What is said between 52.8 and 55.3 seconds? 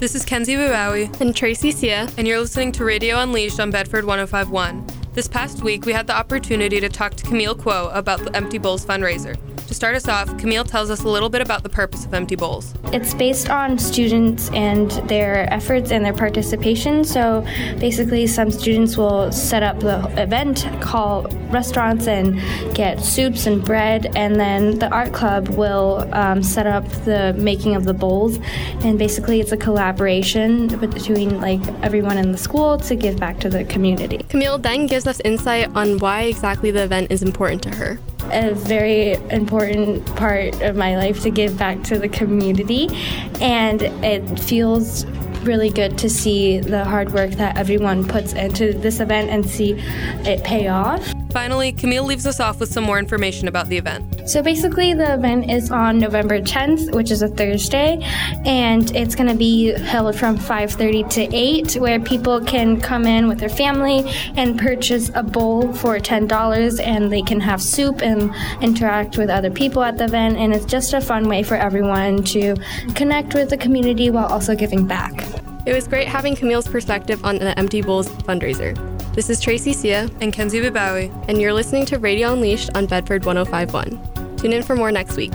more information about the event. So basically, the